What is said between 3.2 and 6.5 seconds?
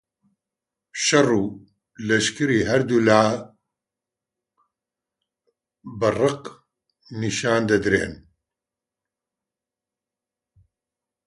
بە بەرق